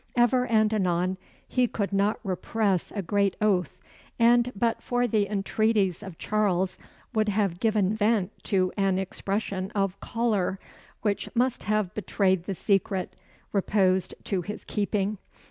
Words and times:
Ever 0.15 0.47
and 0.47 0.73
anon, 0.73 1.19
he 1.47 1.67
could 1.67 1.93
not 1.93 2.19
repress 2.23 2.89
a 2.95 3.03
great 3.03 3.35
oath, 3.39 3.77
and, 4.17 4.51
but 4.55 4.81
for 4.81 5.05
the 5.05 5.27
entreaties 5.29 6.01
of 6.01 6.17
Charles, 6.17 6.79
would 7.13 7.29
have 7.29 7.59
given 7.59 7.93
vent 7.95 8.31
to 8.45 8.73
an 8.77 8.97
explosion 8.97 9.69
of 9.75 9.99
choler, 9.99 10.57
which 11.03 11.29
must 11.35 11.61
have 11.65 11.93
betrayed 11.93 12.45
the 12.45 12.55
secret 12.55 13.15
reposed 13.53 14.15
to 14.23 14.41
his 14.41 14.65
keeping. 14.65 15.19